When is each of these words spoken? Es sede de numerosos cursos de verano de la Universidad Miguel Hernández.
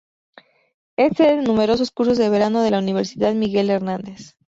Es 0.97 1.15
sede 1.15 1.35
de 1.35 1.41
numerosos 1.43 1.91
cursos 1.91 2.17
de 2.17 2.27
verano 2.29 2.63
de 2.63 2.71
la 2.71 2.79
Universidad 2.79 3.35
Miguel 3.35 3.69
Hernández. 3.69 4.35